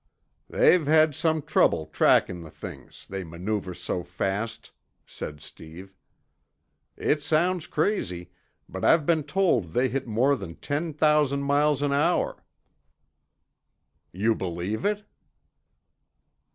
[0.49, 4.71] "They've had some trouble tracking the things, they maneuver so fast,"
[5.05, 5.93] said Steve.
[6.97, 8.31] "It sounds crazy,
[8.67, 12.43] but I've been told they hit more than ten thousand miles an hour."
[14.11, 15.03] "You believe it.?"